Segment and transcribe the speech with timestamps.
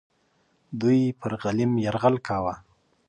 [0.79, 2.53] دوی پر غلیم یرغل کاوه.